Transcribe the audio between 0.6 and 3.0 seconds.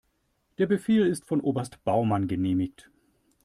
Befehl ist von Oberst Baumann genehmigt.